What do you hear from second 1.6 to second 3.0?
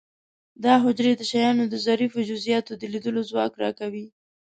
د ظریفو جزئیاتو د